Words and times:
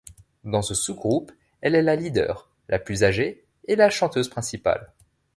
Dans 0.45 0.63
ce 0.63 0.73
sous-groupe, 0.73 1.31
elle 1.61 1.75
est 1.75 1.83
la 1.83 1.95
leader, 1.95 2.49
la 2.69 2.79
plus 2.79 3.03
âgée 3.03 3.45
et 3.67 3.75
la 3.75 3.91
chanteuse 3.91 4.29
principale. 4.29 4.91